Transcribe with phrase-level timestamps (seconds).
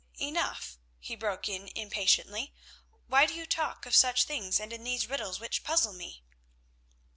[0.19, 2.55] "Enough," he broke in impatiently.
[3.05, 6.23] "Why do you talk of such things, and in these riddles which puzzle me?"